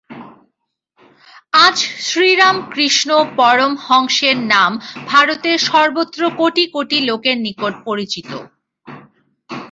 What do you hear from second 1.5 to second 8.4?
আজ শ্রীরামকৃষ্ণ পরমহংসের নাম ভারতের সর্বত্র কোটি কোটি লোকের নিকট পরিচিত।